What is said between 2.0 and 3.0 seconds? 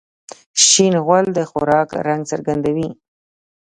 رنګ څرګندوي.